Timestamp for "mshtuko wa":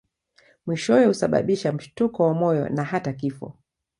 1.71-2.33